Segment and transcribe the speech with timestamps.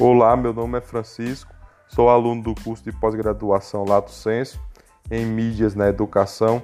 [0.00, 1.52] Olá, meu nome é Francisco,
[1.88, 4.62] sou aluno do curso de pós-graduação Lato Senso
[5.10, 6.62] em Mídias na Educação,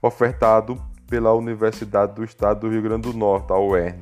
[0.00, 3.98] ofertado pela Universidade do Estado do Rio Grande do Norte, a UERN.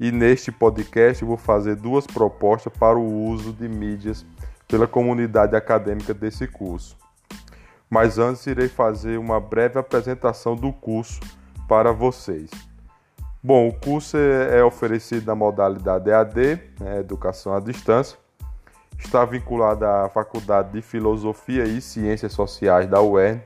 [0.00, 4.24] E neste podcast vou fazer duas propostas para o uso de mídias
[4.66, 6.96] pela comunidade acadêmica desse curso.
[7.90, 11.20] Mas antes irei fazer uma breve apresentação do curso
[11.68, 12.48] para vocês.
[13.42, 18.18] Bom, o curso é, é oferecido na modalidade EAD, né, Educação à Distância.
[18.98, 23.40] Está vinculado à Faculdade de Filosofia e Ciências Sociais da UERN.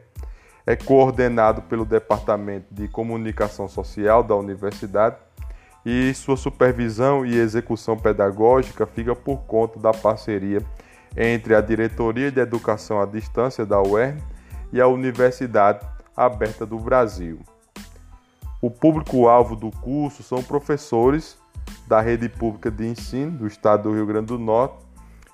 [0.65, 5.17] É coordenado pelo Departamento de Comunicação Social da Universidade
[5.85, 10.63] e sua supervisão e execução pedagógica fica por conta da parceria
[11.17, 14.19] entre a Diretoria de Educação à Distância da UERN
[14.73, 15.85] e a Universidade
[16.17, 17.41] Aberta do Brasil.
[18.61, 21.39] O público-alvo do curso são professores
[21.87, 24.85] da rede pública de ensino do estado do Rio Grande do Norte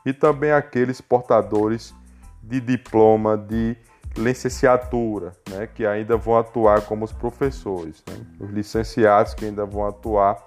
[0.04, 1.94] e também aqueles portadores
[2.42, 3.76] de diploma de
[4.16, 9.84] licenciatura, né, que ainda vão atuar como os professores, né, os licenciados que ainda vão
[9.84, 10.38] atuar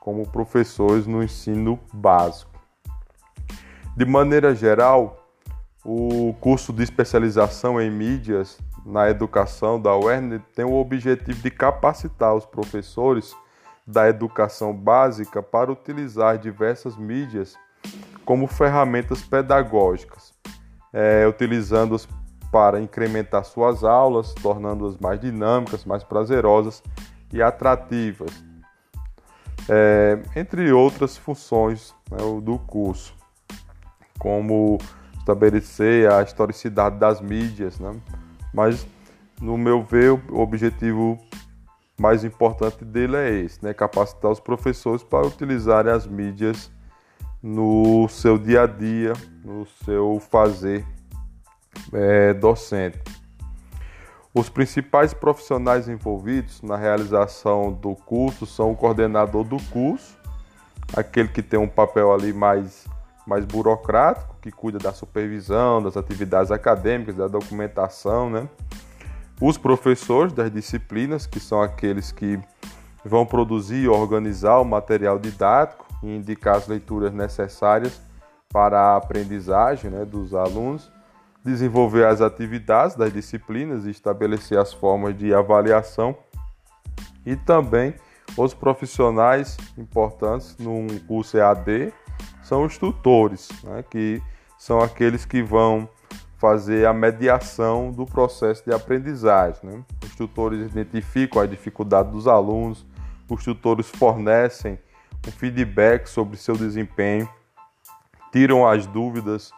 [0.00, 2.50] como professores no ensino básico.
[3.96, 5.26] De maneira geral,
[5.84, 12.32] o curso de especialização em mídias na educação da UERN tem o objetivo de capacitar
[12.34, 13.34] os professores
[13.84, 17.56] da educação básica para utilizar diversas mídias
[18.24, 20.32] como ferramentas pedagógicas,
[20.92, 22.08] é, utilizando-as
[22.52, 26.80] para incrementar suas aulas, tornando-as mais dinâmicas, mais prazerosas
[27.32, 28.30] e atrativas,
[29.68, 33.14] é, entre outras funções né, do curso,
[34.16, 34.78] como
[35.18, 37.92] estabelecer a historicidade das mídias, né?
[38.56, 38.86] Mas,
[39.38, 41.18] no meu ver, o objetivo
[42.00, 43.74] mais importante dele é esse, né?
[43.74, 46.70] Capacitar os professores para utilizarem as mídias
[47.42, 49.12] no seu dia a dia,
[49.44, 50.86] no seu fazer
[51.92, 52.98] é, docente.
[54.32, 60.16] Os principais profissionais envolvidos na realização do curso são o coordenador do curso,
[60.96, 62.86] aquele que tem um papel ali mais,
[63.26, 68.48] mais burocrático, que cuida da supervisão, das atividades acadêmicas, da documentação, né?
[69.40, 72.40] Os professores das disciplinas, que são aqueles que
[73.04, 78.00] vão produzir e organizar o material didático e indicar as leituras necessárias
[78.48, 80.90] para a aprendizagem né, dos alunos,
[81.44, 86.16] desenvolver as atividades das disciplinas e estabelecer as formas de avaliação
[87.24, 87.94] e também
[88.36, 91.92] os profissionais importantes num curso EAD
[92.46, 94.22] são os tutores, né, que
[94.56, 95.88] são aqueles que vão
[96.38, 99.60] fazer a mediação do processo de aprendizagem.
[99.64, 99.82] Né?
[100.04, 102.86] Os tutores identificam a dificuldade dos alunos,
[103.28, 104.78] os tutores fornecem
[105.26, 107.28] um feedback sobre seu desempenho,
[108.30, 109.50] tiram as dúvidas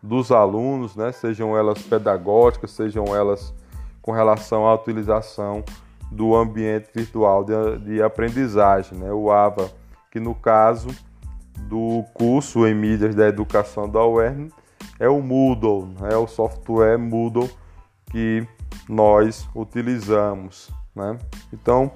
[0.00, 1.10] dos alunos, né?
[1.10, 3.52] sejam elas pedagógicas, sejam elas
[4.00, 5.64] com relação à utilização
[6.12, 9.10] do ambiente virtual de, de aprendizagem, né?
[9.10, 9.68] o AVA,
[10.12, 10.88] que no caso
[11.68, 14.48] do curso em mídias da educação da UERN
[14.98, 17.50] é o Moodle, é o software Moodle
[18.10, 18.46] que
[18.88, 21.18] nós utilizamos, né?
[21.52, 21.90] Então,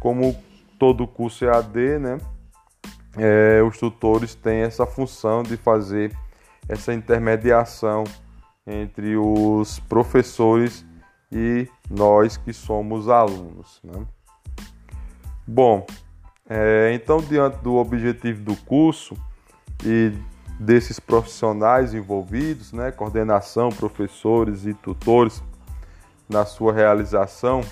[0.00, 0.34] como
[0.78, 2.18] todo curso é AD, né?
[3.16, 6.16] É, os tutores têm essa função de fazer
[6.68, 8.04] essa intermediação
[8.66, 10.84] entre os professores
[11.30, 13.80] e nós que somos alunos.
[13.82, 14.06] Né?
[15.46, 15.86] Bom,
[16.48, 19.16] é, então, diante do objetivo do curso
[19.84, 20.12] e
[20.60, 25.42] desses profissionais envolvidos, né, coordenação, professores e tutores
[26.28, 27.62] na sua realização,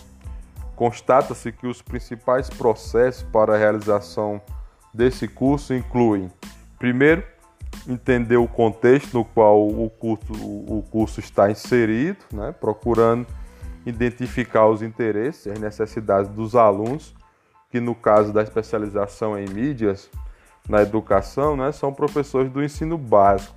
[0.75, 4.43] constata-se que os principais processos para a realização
[4.93, 6.31] desse curso incluem,
[6.79, 7.23] primeiro,
[7.89, 13.27] entender o contexto no qual o curso, o curso está inserido, né, procurando
[13.87, 17.15] identificar os interesses e as necessidades dos alunos
[17.75, 20.09] que no caso da especialização em mídias
[20.69, 23.53] na educação, né, são professores do ensino básico,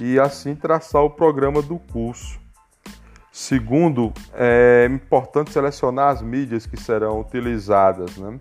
[0.00, 2.40] e assim traçar o programa do curso.
[3.30, 8.16] Segundo, é importante selecionar as mídias que serão utilizadas.
[8.16, 8.40] Né?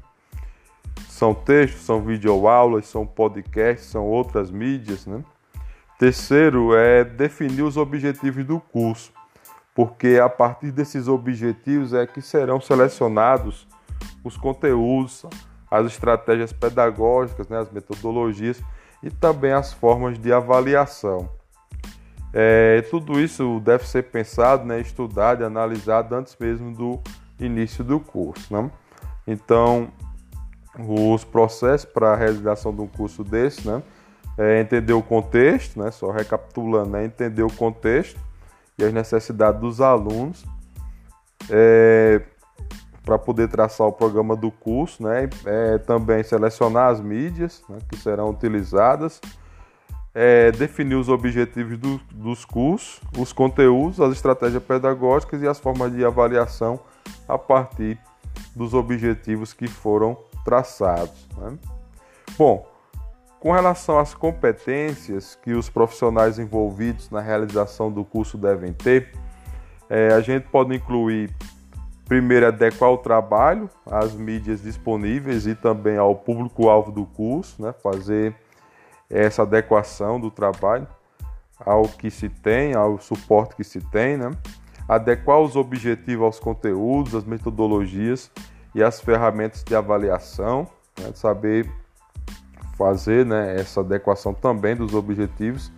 [1.08, 5.06] São textos, são videoaulas, são podcasts, são outras mídias.
[5.06, 5.24] Né?
[6.00, 9.12] Terceiro, é definir os objetivos do curso,
[9.76, 13.68] porque a partir desses objetivos é que serão selecionados
[14.24, 15.26] os conteúdos,
[15.70, 18.62] as estratégias pedagógicas, né, as metodologias
[19.04, 21.30] e também as formas de avaliação.
[22.34, 27.00] É, tudo isso deve ser pensado, né, estudado e analisado antes mesmo do
[27.40, 28.54] início do curso.
[28.54, 28.70] Né?
[29.26, 29.90] Então,
[30.78, 33.82] os processos para a realização de um curso desse, né,
[34.38, 35.92] é entender o contexto, né?
[35.92, 37.04] Só recapitulando, né?
[37.04, 38.18] entender o contexto
[38.78, 40.46] e as necessidades dos alunos
[41.50, 42.22] é,
[43.10, 45.28] para poder traçar o programa do curso, né?
[45.44, 49.20] É, também selecionar as mídias né, que serão utilizadas,
[50.14, 55.92] é, definir os objetivos do, dos cursos, os conteúdos, as estratégias pedagógicas e as formas
[55.92, 56.80] de avaliação
[57.28, 57.98] a partir
[58.56, 60.16] dos objetivos que foram
[60.46, 61.28] traçados.
[61.36, 61.58] Né?
[62.38, 62.64] Bom,
[63.40, 69.12] com relação às competências que os profissionais envolvidos na realização do curso devem ter,
[69.90, 71.36] é, a gente pode incluir,
[72.10, 78.36] primeiro, adequar o trabalho às mídias disponíveis e também ao público-alvo do curso, né, fazer
[79.08, 80.88] essa adequação do trabalho
[81.60, 84.32] ao que se tem, ao suporte que se tem, né?
[84.88, 88.32] adequar os objetivos aos conteúdos, às metodologias
[88.74, 90.68] e às ferramentas de avaliação,
[91.00, 91.12] né?
[91.14, 91.70] saber
[92.78, 95.70] fazer né, essa adequação também dos objetivos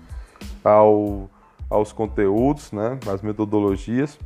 [0.64, 1.28] ao,
[1.68, 4.20] aos conteúdos, né, as metodologias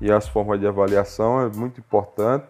[0.00, 2.46] e as formas de avaliação é muito importante.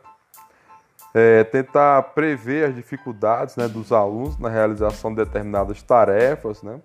[1.14, 6.78] É, tentar prever as dificuldades né, dos alunos na realização de determinadas tarefas, né,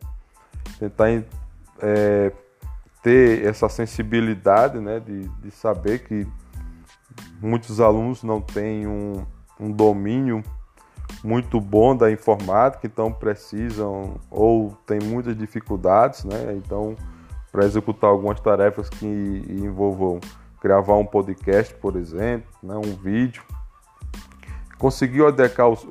[0.79, 1.07] tentar
[1.81, 2.31] é,
[3.03, 6.25] ter essa sensibilidade né, de, de saber que
[7.41, 9.25] muitos alunos não têm um,
[9.59, 10.43] um domínio
[11.23, 16.53] muito bom da informática, então precisam ou têm muitas dificuldades, né?
[16.55, 16.95] Então,
[17.51, 20.19] para executar algumas tarefas que envolvam
[20.61, 22.75] gravar um podcast, por exemplo, né?
[22.75, 23.43] um vídeo,
[24.77, 25.85] conseguiu adequar os,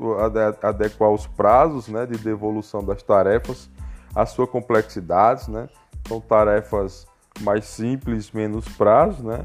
[0.62, 2.06] adequar os prazos né?
[2.06, 3.68] de devolução das tarefas
[4.14, 5.68] à sua complexidade, né?
[6.00, 7.06] Então, tarefas
[7.40, 9.44] mais simples, menos prazo, né?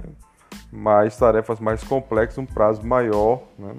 [0.71, 3.75] Mas tarefas mais complexas, um prazo maior, né?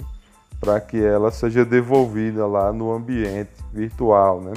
[0.60, 4.52] para que ela seja devolvida lá no ambiente virtual né,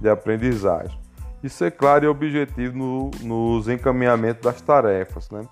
[0.00, 0.98] de aprendizagem.
[1.42, 5.28] E ser claro e objetivo no, nos encaminhamentos das tarefas.
[5.30, 5.44] Né?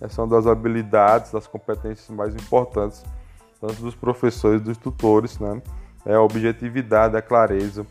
[0.00, 3.04] Essa é uma das habilidades, das competências mais importantes,
[3.60, 5.38] tanto dos professores dos tutores.
[5.38, 5.62] Né?
[6.04, 7.86] É a objetividade, a clareza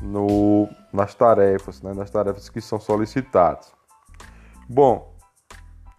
[0.00, 1.92] no, nas tarefas, né?
[1.92, 3.72] nas tarefas que são solicitadas.
[4.68, 5.14] Bom,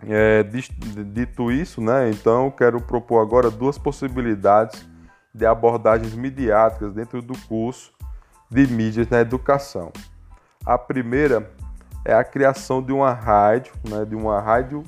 [0.08, 4.88] é, dito isso, né, então quero propor agora duas possibilidades
[5.34, 7.92] de abordagens midiáticas dentro do curso
[8.50, 9.92] de mídias na educação.
[10.66, 11.52] A primeira
[12.04, 14.84] é a criação de uma rádio, né, de uma rádio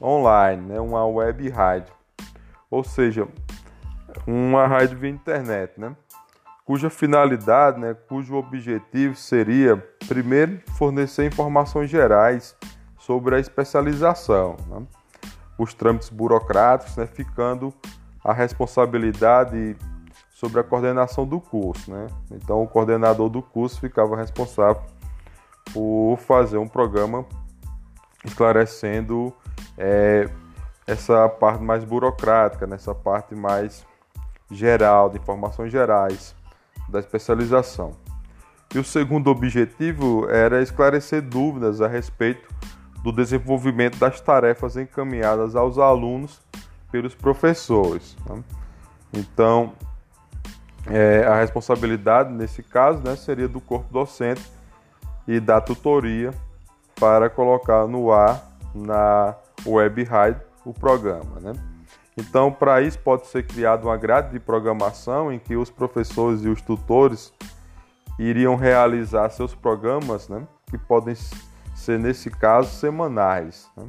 [0.00, 1.94] online, né, uma web rádio,
[2.70, 3.26] ou seja,
[4.26, 5.94] uma rádio via internet, né,
[6.64, 9.76] cuja finalidade, né, cujo objetivo seria
[10.08, 12.56] primeiro fornecer informações gerais
[13.06, 14.84] sobre a especialização, né?
[15.56, 17.06] os trâmites burocráticos, né?
[17.06, 17.72] ficando
[18.22, 19.76] a responsabilidade
[20.28, 21.88] sobre a coordenação do curso.
[21.88, 22.08] Né?
[22.32, 24.82] Então, o coordenador do curso ficava responsável
[25.72, 27.24] por fazer um programa
[28.24, 29.32] esclarecendo
[29.76, 30.28] é,
[30.86, 33.84] essa parte mais burocrática, nessa parte mais
[34.50, 36.34] geral, de informações gerais
[36.88, 37.92] da especialização.
[38.74, 42.48] E o segundo objetivo era esclarecer dúvidas a respeito
[43.02, 46.40] do desenvolvimento das tarefas encaminhadas aos alunos
[46.90, 48.16] pelos professores.
[48.28, 48.42] Né?
[49.12, 49.72] Então,
[50.86, 54.42] é, a responsabilidade nesse caso né, seria do corpo docente
[55.26, 56.32] e da tutoria
[56.98, 58.42] para colocar no ar
[58.74, 59.34] na
[59.66, 61.40] web rádio o programa.
[61.40, 61.52] Né?
[62.16, 66.48] Então, para isso, pode ser criada uma grade de programação em que os professores e
[66.48, 67.32] os tutores
[68.18, 71.14] iriam realizar seus programas, né, que podem
[71.74, 73.84] ser, nesse caso, semanais, né?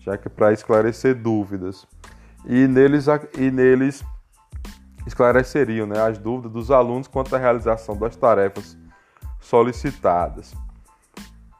[0.00, 1.86] já que para esclarecer dúvidas.
[2.44, 3.06] E neles,
[3.36, 4.04] e neles
[5.04, 8.78] esclareceriam né, as dúvidas dos alunos quanto à realização das tarefas
[9.40, 10.54] solicitadas.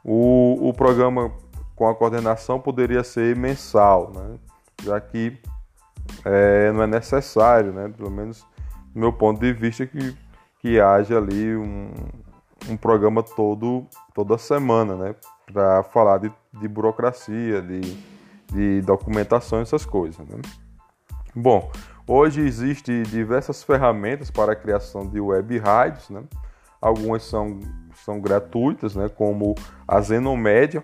[0.05, 1.33] O, o programa
[1.77, 4.39] com a coordenação poderia ser mensal, né,
[4.83, 5.39] já que
[6.25, 8.45] é, não é necessário, né, pelo menos
[8.93, 10.17] do meu ponto de vista, que,
[10.59, 11.91] que haja ali um,
[12.69, 15.15] um programa todo, toda semana, né,
[15.53, 17.81] para falar de, de burocracia, de,
[18.53, 20.27] de documentação, essas coisas.
[20.27, 20.41] Né?
[21.35, 21.71] Bom,
[22.07, 26.25] hoje existem diversas ferramentas para a criação de web rádios, né?
[26.81, 27.61] algumas são,
[28.05, 29.09] são gratuitas, né?
[29.09, 29.55] como
[29.87, 30.83] a Zenomédia,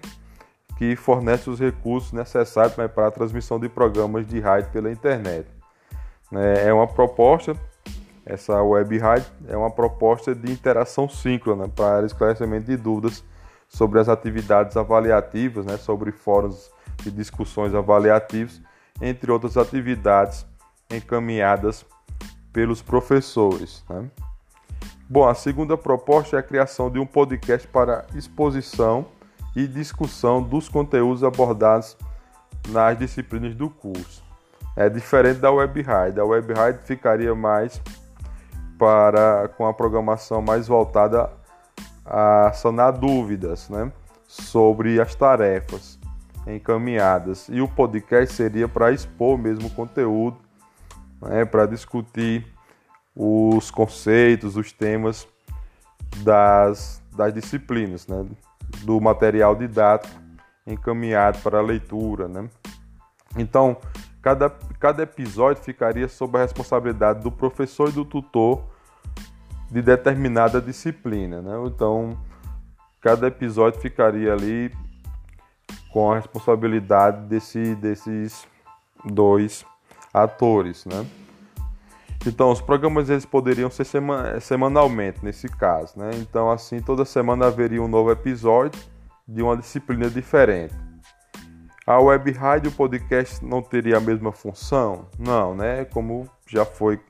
[0.83, 5.47] que fornece os recursos necessários né, para a transmissão de programas de rádio pela internet.
[6.33, 7.55] É, é uma proposta,
[8.27, 13.23] essa web rádio é uma proposta de interação síncrona para esclarecimento de dúvidas
[13.69, 16.69] sobre as atividades avaliativas, né, sobre fóruns
[17.01, 18.61] de discussões avaliativos,
[19.01, 20.45] entre outras atividades
[20.91, 21.87] encaminhadas
[22.53, 23.85] pelos professores.
[23.89, 24.11] Né?
[25.09, 29.07] Bom, a segunda proposta é a criação de um podcast para exposição
[29.55, 31.97] e discussão dos conteúdos abordados
[32.69, 34.23] nas disciplinas do curso.
[34.77, 36.55] É diferente da Web A Web
[36.85, 37.81] ficaria mais
[38.79, 41.31] para com a programação mais voltada
[42.05, 43.93] a sanar dúvidas, né,
[44.27, 45.99] sobre as tarefas
[46.47, 47.49] encaminhadas.
[47.49, 50.39] E o podcast seria para expor mesmo o conteúdo,
[51.21, 52.47] né, para discutir
[53.15, 55.29] os conceitos, os temas
[56.25, 58.27] das, das disciplinas, né,
[58.85, 60.21] do material didático
[60.67, 62.29] encaminhado para a leitura.
[62.29, 62.49] Né.
[63.37, 63.77] Então,
[64.21, 68.65] cada, cada episódio ficaria sob a responsabilidade do professor e do tutor
[69.71, 71.41] de determinada disciplina.
[71.41, 71.53] Né?
[71.67, 72.19] Então,
[73.01, 74.73] cada episódio ficaria ali
[75.93, 78.47] com a responsabilidade desse, desses
[79.05, 79.65] dois
[80.13, 81.07] atores, né?
[82.25, 83.85] Então, os programas eles poderiam ser
[84.41, 86.11] semanalmente nesse caso, né?
[86.15, 88.81] Então, assim, toda semana haveria um novo episódio
[89.27, 90.75] de uma disciplina diferente.
[91.85, 95.09] A web rádio podcast não teria a mesma função?
[95.19, 95.85] Não, né?
[95.87, 97.01] Como já foi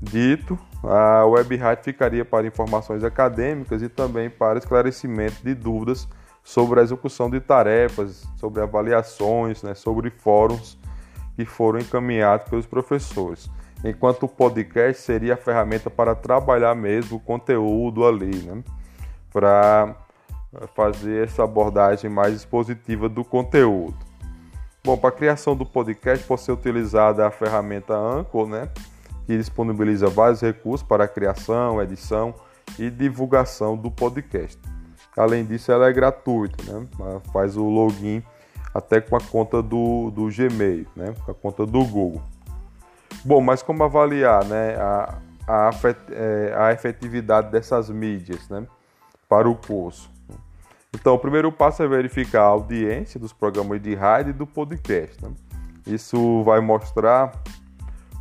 [0.00, 6.08] dito, a web rádio ficaria para informações acadêmicas e também para esclarecimento de dúvidas
[6.42, 10.76] sobre a execução de tarefas, sobre avaliações, né, sobre fóruns
[11.36, 13.48] que foram encaminhados pelos professores.
[13.84, 18.62] Enquanto o podcast seria a ferramenta para trabalhar mesmo o conteúdo ali, né,
[19.32, 19.96] para
[20.74, 23.96] fazer essa abordagem mais expositiva do conteúdo.
[24.84, 28.68] Bom, para a criação do podcast pode ser utilizada a ferramenta Anchor, né,
[29.26, 32.34] que disponibiliza vários recursos para a criação, edição
[32.78, 34.58] e divulgação do podcast.
[35.16, 36.86] Além disso, ela é gratuita, né?
[37.32, 38.22] faz o login
[38.74, 41.14] até com a conta do, do Gmail, né?
[41.24, 42.22] com a conta do Google.
[43.24, 44.74] Bom, mas como avaliar né?
[44.76, 45.70] a, a,
[46.10, 48.66] é, a efetividade dessas mídias né?
[49.28, 50.10] para o curso?
[50.94, 55.24] Então, o primeiro passo é verificar a audiência dos programas de rádio e do podcast.
[55.24, 55.30] Né?
[55.86, 57.32] Isso vai mostrar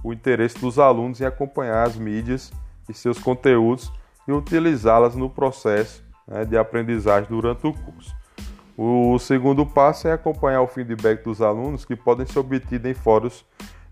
[0.03, 2.51] o interesse dos alunos em acompanhar as mídias
[2.87, 3.91] e seus conteúdos
[4.27, 8.15] e utilizá-las no processo né, de aprendizagem durante o curso.
[8.77, 13.45] O segundo passo é acompanhar o feedback dos alunos que podem ser obtidos em fóruns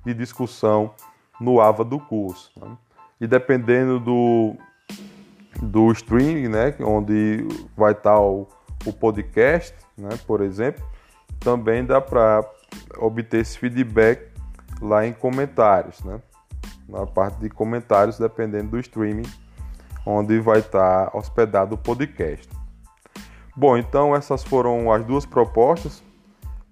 [0.06, 0.94] de discussão
[1.40, 2.52] no AVA do curso.
[2.60, 2.78] Né?
[3.22, 4.56] E dependendo do,
[5.62, 8.48] do streaming, né, onde vai estar o,
[8.86, 10.84] o podcast, né, por exemplo,
[11.40, 12.44] também dá para
[12.98, 14.30] obter esse feedback
[14.82, 16.22] lá em comentários, né?
[16.88, 19.30] Na parte de comentários, dependendo do streaming
[20.06, 22.50] onde vai estar hospedado o podcast.
[23.56, 26.04] Bom, então essas foram as duas propostas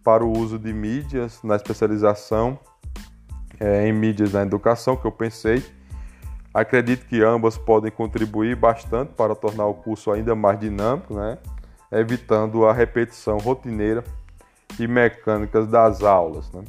[0.04, 2.58] para o uso de mídias na especialização
[3.60, 5.64] é, em mídias na educação que eu pensei.
[6.54, 11.38] Acredito que ambas podem contribuir bastante para tornar o curso ainda mais dinâmico, né?
[11.92, 14.04] evitando a repetição rotineira
[14.80, 16.52] e mecânicas das aulas.
[16.52, 16.64] Né?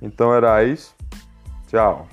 [0.00, 0.94] Então era isso.
[1.68, 2.06] Tchau.